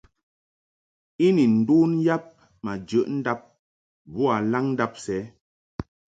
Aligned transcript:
I 1.25 1.27
ni 1.35 1.43
ndun 1.57 1.91
yab 2.05 2.23
ma 2.63 2.71
jəʼ 2.87 3.07
ndab 3.17 3.39
boa 4.13 4.35
laŋndab 4.51 4.93
sɛ. 5.05 5.17